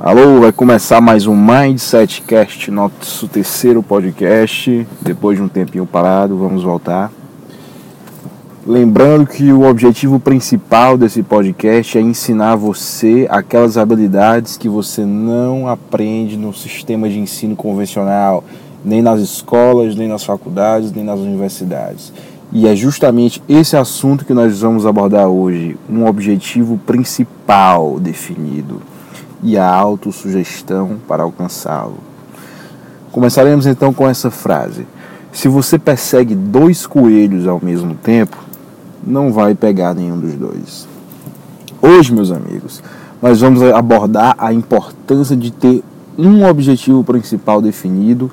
[0.00, 4.86] Alô, vai começar mais um Mindset Cast, nosso terceiro podcast.
[5.00, 7.10] Depois de um tempinho parado, vamos voltar.
[8.64, 15.66] Lembrando que o objetivo principal desse podcast é ensinar você aquelas habilidades que você não
[15.66, 18.44] aprende no sistema de ensino convencional,
[18.84, 22.12] nem nas escolas, nem nas faculdades, nem nas universidades.
[22.52, 28.80] E é justamente esse assunto que nós vamos abordar hoje, um objetivo principal definido
[29.42, 31.98] e a autossugestão para alcançá-lo.
[33.12, 34.86] Começaremos então com essa frase:
[35.32, 38.36] Se você persegue dois coelhos ao mesmo tempo,
[39.06, 40.88] não vai pegar nenhum dos dois.
[41.80, 42.82] Hoje, meus amigos,
[43.22, 45.82] nós vamos abordar a importância de ter
[46.16, 48.30] um objetivo principal definido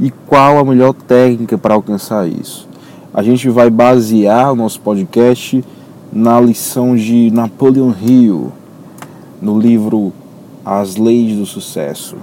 [0.00, 2.68] e qual a melhor técnica para alcançar isso.
[3.12, 5.64] A gente vai basear o nosso podcast
[6.12, 8.52] na lição de Napoleon Hill,
[9.40, 10.12] no livro
[10.68, 12.16] as leis do sucesso.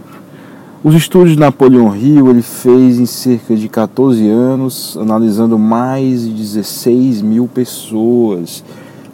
[0.83, 6.31] Os estudos de Napoleão Hill ele fez em cerca de 14 anos, analisando mais de
[6.31, 8.63] 16 mil pessoas.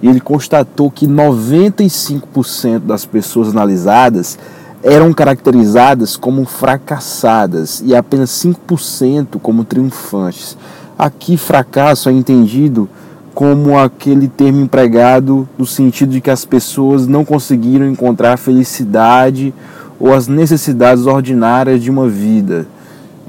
[0.01, 4.37] E ele constatou que 95% das pessoas analisadas
[4.83, 10.57] eram caracterizadas como fracassadas e apenas 5% como triunfantes.
[10.97, 12.89] Aqui, fracasso é entendido
[13.33, 19.53] como aquele termo empregado no sentido de que as pessoas não conseguiram encontrar a felicidade
[19.99, 22.67] ou as necessidades ordinárias de uma vida,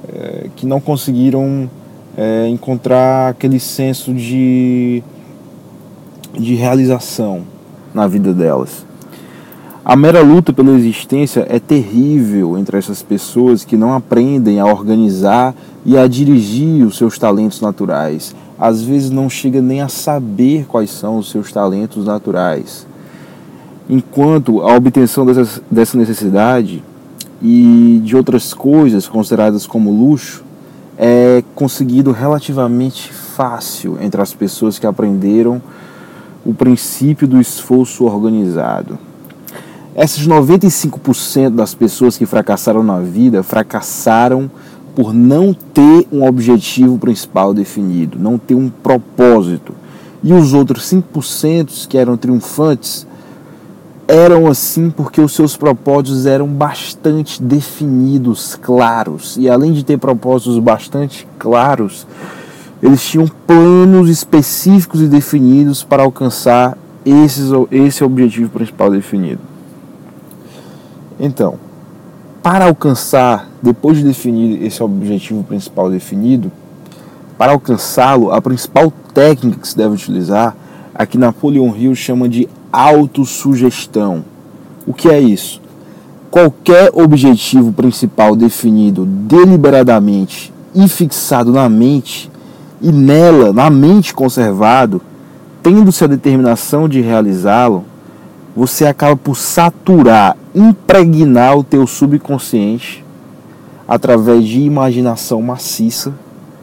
[0.09, 1.71] é, que não conseguiram
[2.17, 5.03] é, encontrar aquele senso de,
[6.35, 7.43] de realização
[7.95, 8.85] na vida delas.
[9.85, 15.55] A mera luta pela existência é terrível entre essas pessoas que não aprendem a organizar
[15.85, 20.89] e a dirigir os seus talentos naturais às vezes não chega nem a saber quais
[20.89, 22.87] são os seus talentos naturais.
[23.91, 26.81] Enquanto a obtenção dessa, necessidade
[27.43, 30.45] e de outras coisas consideradas como luxo
[30.97, 35.61] é conseguido relativamente fácil entre as pessoas que aprenderam
[36.47, 38.97] o princípio do esforço organizado.
[39.93, 44.49] Essas 95% das pessoas que fracassaram na vida fracassaram
[44.95, 49.75] por não ter um objetivo principal definido, não ter um propósito.
[50.23, 53.07] E os outros 5% que eram triunfantes
[54.07, 59.37] eram assim porque os seus propósitos eram bastante definidos, claros.
[59.39, 62.07] E além de ter propósitos bastante claros,
[62.83, 69.41] eles tinham planos específicos e definidos para alcançar esses, esse objetivo principal definido.
[71.19, 71.59] Então,
[72.43, 76.51] para alcançar, depois de definir esse objetivo principal definido,
[77.39, 80.57] para alcançá-lo, a principal técnica que se deve utilizar
[80.95, 84.25] é que Napoleon Hill chama de autossugestão.
[84.87, 85.61] O que é isso?
[86.31, 92.31] Qualquer objetivo principal definido deliberadamente e fixado na mente,
[92.81, 95.01] e nela, na mente conservado,
[95.63, 97.85] tendo-se a determinação de realizá-lo,
[98.57, 103.02] você acaba por saturar, impregnar o teu subconsciente
[103.93, 106.15] através de imaginação maciça,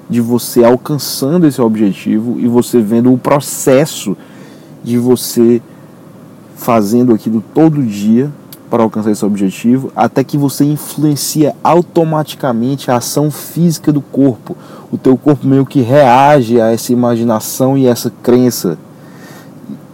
[0.09, 4.17] de você alcançando esse objetivo e você vendo o processo
[4.84, 5.62] de você
[6.56, 8.31] fazendo aquilo todo dia
[8.68, 14.57] para alcançar esse objetivo, até que você influencia automaticamente a ação física do corpo.
[14.91, 18.75] O teu corpo meio que reage a essa imaginação e essa crença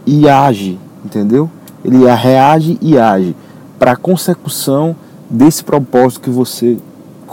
[0.06, 1.50] e age, entendeu?
[1.84, 3.35] ele reage e age
[3.78, 4.95] para a consecução
[5.29, 6.78] desse propósito que você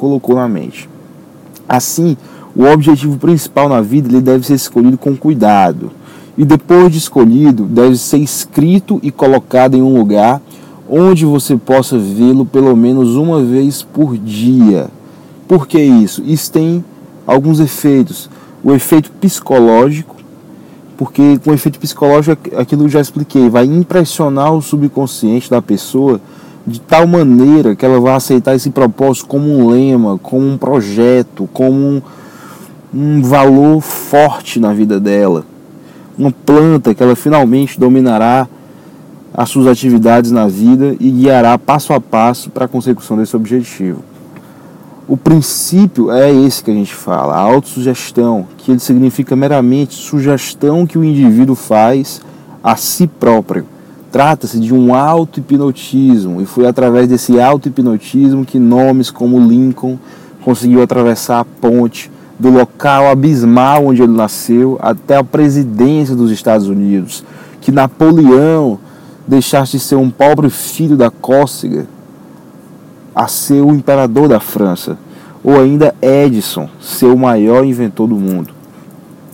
[0.03, 0.91] colocou na mente.
[1.69, 2.17] Assim,
[2.57, 5.93] o objetivo principal na vida ele deve ser escolhido com cuidado.
[6.37, 10.43] E depois de escolhido, deve ser escrito e colocado em um lugar
[10.91, 14.89] onde você possa vê-lo pelo menos uma vez por dia.
[15.47, 16.21] Por que isso?
[16.27, 16.85] Isso tem
[17.25, 18.29] alguns efeitos.
[18.65, 20.17] O efeito psicológico,
[20.97, 26.21] porque com efeito psicológico, aquilo eu já expliquei, vai impressionar o subconsciente da pessoa
[26.67, 31.49] de tal maneira que ela vai aceitar esse propósito como um lema, como um projeto,
[31.53, 32.03] como um,
[32.95, 35.45] um valor forte na vida dela.
[36.17, 38.47] Uma planta que ela finalmente dominará
[39.35, 44.05] as suas atividades na vida e guiará passo a passo para a consecução desse objetivo.
[45.09, 50.87] O princípio é esse que a gente fala, a autossugestão, que ele significa meramente sugestão
[50.87, 52.21] que o indivíduo faz
[52.63, 53.67] a si próprio.
[54.13, 59.99] Trata-se de um auto-hipnotismo e foi através desse auto-hipnotismo que nomes como Lincoln
[60.45, 66.69] conseguiu atravessar a ponte do local abismal onde ele nasceu até a presidência dos Estados
[66.69, 67.25] Unidos,
[67.59, 68.79] que Napoleão
[69.27, 71.87] deixasse de ser um pobre filho da cócega
[73.15, 74.99] a ser o imperador da França,
[75.43, 78.53] ou ainda Edison, ser o maior inventor do mundo.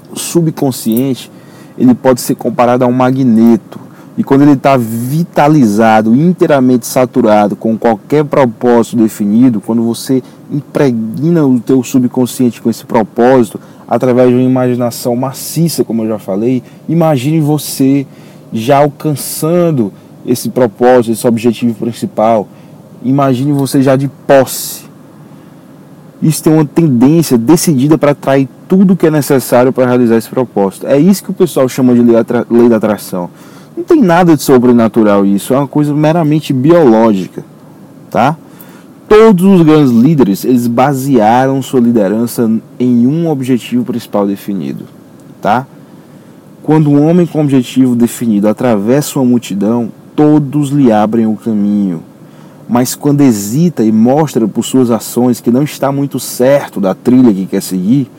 [0.08, 1.32] O subconsciente
[1.76, 3.87] ele pode ser comparado a um magneto
[4.18, 10.20] e quando ele está vitalizado, inteiramente saturado com qualquer propósito definido, quando você
[10.50, 16.18] impregna o teu subconsciente com esse propósito, através de uma imaginação maciça, como eu já
[16.18, 18.04] falei, imagine você
[18.52, 19.92] já alcançando
[20.26, 22.48] esse propósito, esse objetivo principal.
[23.04, 24.82] Imagine você já de posse.
[26.20, 30.88] Isso tem uma tendência decidida para atrair tudo que é necessário para realizar esse propósito.
[30.88, 33.30] É isso que o pessoal chama de lei da atração.
[33.88, 37.42] Tem nada de sobrenatural isso, é uma coisa meramente biológica,
[38.10, 38.36] tá?
[39.08, 44.84] Todos os grandes líderes, eles basearam sua liderança em um objetivo principal definido,
[45.40, 45.66] tá?
[46.62, 52.02] Quando um homem com objetivo definido atravessa uma multidão, todos lhe abrem o caminho.
[52.68, 57.32] Mas quando hesita e mostra por suas ações que não está muito certo da trilha
[57.32, 58.10] que quer seguir,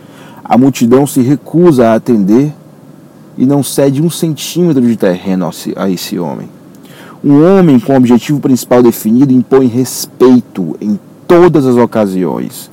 [0.44, 2.52] a multidão se recusa a atender
[3.40, 6.50] e não cede um centímetro de terreno a esse homem.
[7.24, 12.70] Um homem com objetivo principal definido impõe respeito em todas as ocasiões.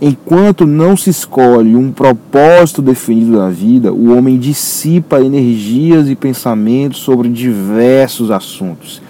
[0.00, 6.98] Enquanto não se escolhe um propósito definido na vida, o homem dissipa energias e pensamentos
[6.98, 9.00] sobre diversos assuntos,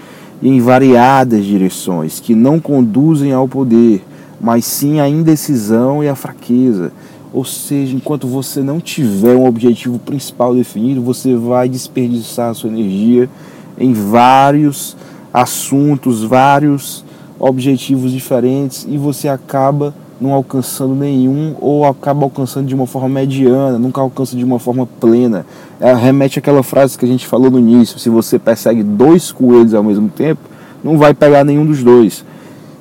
[0.43, 4.05] em variadas direções, que não conduzem ao poder,
[4.39, 6.93] mas sim à indecisão e à fraqueza
[7.39, 12.69] ou seja, enquanto você não tiver um objetivo principal definido, você vai desperdiçar a sua
[12.69, 13.31] energia
[13.79, 14.97] em vários
[15.33, 17.05] assuntos, vários
[17.39, 23.79] objetivos diferentes e você acaba não alcançando nenhum ou acaba alcançando de uma forma mediana,
[23.79, 25.47] nunca alcança de uma forma plena.
[25.79, 29.75] É, remete àquela frase que a gente falou no início: se você persegue dois coelhos
[29.75, 30.41] ao mesmo tempo,
[30.83, 32.25] não vai pegar nenhum dos dois.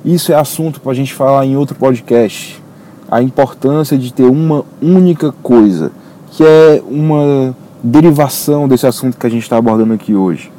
[0.04, 2.60] Isso é assunto para a gente falar em outro podcast
[3.10, 5.90] a importância de ter uma única coisa,
[6.30, 10.50] que é uma derivação desse assunto que a gente está abordando aqui hoje,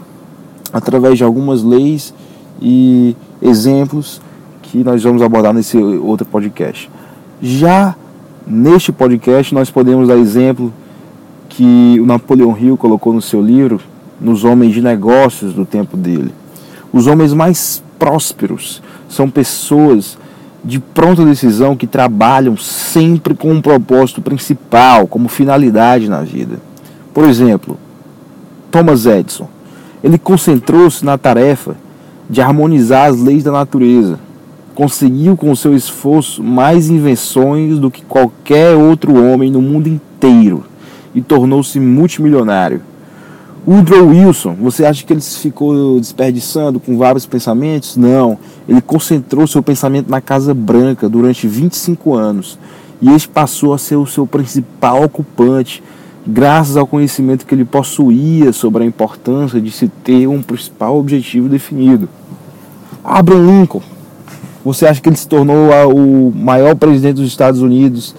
[0.73, 2.13] através de algumas leis
[2.61, 4.21] e exemplos
[4.63, 6.89] que nós vamos abordar nesse outro podcast.
[7.41, 7.95] Já
[8.45, 10.73] neste podcast, nós podemos dar exemplo
[11.47, 13.79] que o Napoleão Hill colocou no seu livro,
[14.19, 16.33] nos homens de negócios do tempo dele.
[16.91, 20.17] Os homens mais prósperos são pessoas
[20.63, 26.59] de pronta decisão que trabalham sempre com um propósito principal, como finalidade na vida.
[27.13, 27.77] Por exemplo,
[28.71, 29.47] Thomas Edison.
[30.03, 31.75] Ele concentrou-se na tarefa
[32.29, 34.19] de harmonizar as leis da natureza.
[34.75, 40.63] Conseguiu com seu esforço mais invenções do que qualquer outro homem no mundo inteiro
[41.13, 42.81] e tornou-se multimilionário.
[43.67, 47.97] Woodrow Wilson, você acha que ele ficou desperdiçando com vários pensamentos?
[47.97, 48.37] Não.
[48.67, 52.57] Ele concentrou seu pensamento na Casa Branca durante 25 anos.
[53.01, 55.83] E este passou a ser o seu principal ocupante,
[56.25, 61.47] graças ao conhecimento que ele possuía sobre a importância de se ter um principal objetivo
[61.47, 62.09] definido.
[63.03, 63.81] Abraham Lincoln,
[64.63, 68.15] você acha que ele se tornou o maior presidente dos Estados Unidos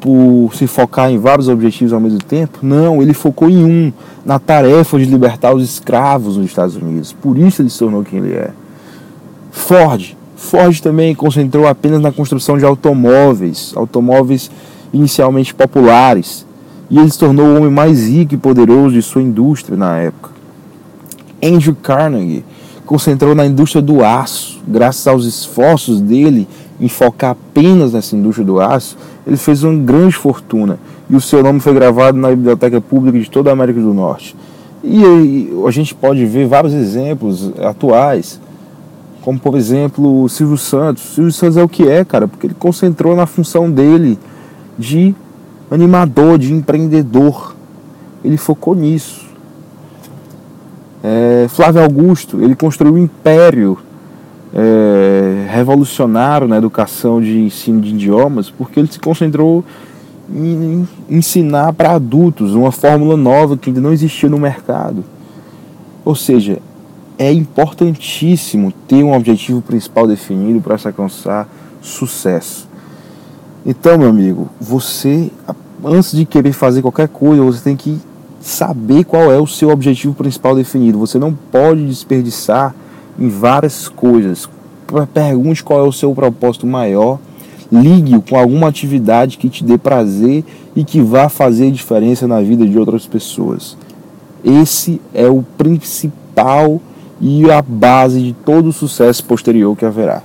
[0.00, 2.58] por se focar em vários objetivos ao mesmo tempo?
[2.62, 3.92] Não, ele focou em um,
[4.24, 7.12] na tarefa de libertar os escravos nos Estados Unidos.
[7.12, 8.50] Por isso ele se tornou quem ele é.
[9.50, 10.16] Ford.
[10.36, 14.50] Ford também concentrou apenas na construção de automóveis, automóveis
[14.92, 16.46] inicialmente populares.
[16.88, 20.30] E ele se tornou o homem mais rico e poderoso de sua indústria na época.
[21.42, 22.44] Andrew Carnegie
[22.84, 26.48] concentrou na indústria do aço, graças aos esforços dele
[26.80, 28.96] em focar apenas nessa indústria do aço,
[29.26, 33.28] ele fez uma grande fortuna e o seu nome foi gravado na biblioteca pública de
[33.28, 34.36] toda a América do Norte.
[34.82, 38.40] E, e a gente pode ver vários exemplos atuais,
[39.20, 41.04] como por exemplo o Silvio Santos.
[41.04, 44.18] O Silvio Santos é o que é, cara, porque ele concentrou na função dele
[44.78, 45.14] de
[45.70, 47.54] animador, de empreendedor.
[48.24, 49.28] Ele focou nisso.
[51.02, 53.78] É, Flávio Augusto, ele construiu um império
[54.54, 59.64] é, revolucionário na educação de ensino de idiomas, porque ele se concentrou
[60.32, 65.04] em ensinar para adultos uma fórmula nova que ainda não existia no mercado.
[66.04, 66.58] Ou seja,
[67.18, 71.48] é importantíssimo ter um objetivo principal definido para se alcançar
[71.80, 72.68] sucesso.
[73.64, 75.30] Então, meu amigo, você,
[75.84, 77.98] antes de querer fazer qualquer coisa, você tem que
[78.40, 80.98] saber qual é o seu objetivo principal definido.
[80.98, 82.74] Você não pode desperdiçar
[83.20, 84.48] em várias coisas.
[85.12, 87.18] Pergunte qual é o seu propósito maior.
[87.70, 92.66] Ligue-o com alguma atividade que te dê prazer e que vá fazer diferença na vida
[92.66, 93.76] de outras pessoas.
[94.42, 96.80] Esse é o principal
[97.20, 100.22] e a base de todo o sucesso posterior que haverá.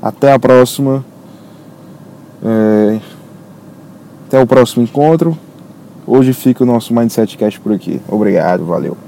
[0.00, 1.04] Até a próxima.
[2.42, 3.00] É...
[4.26, 5.36] Até o próximo encontro.
[6.06, 8.00] Hoje fica o nosso Mindset Cast por aqui.
[8.08, 9.03] Obrigado, valeu.